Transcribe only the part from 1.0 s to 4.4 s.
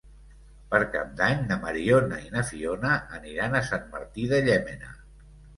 d'Any na Mariona i na Fiona aniran a Sant Martí